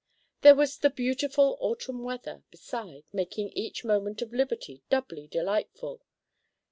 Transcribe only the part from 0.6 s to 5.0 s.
the beautiful autumn weather, beside, making each moment of liberty